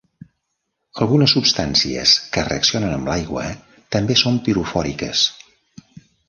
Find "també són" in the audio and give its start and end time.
3.97-4.41